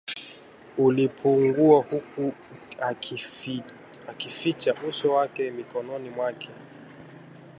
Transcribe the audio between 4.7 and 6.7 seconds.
uso wake mikononi mwake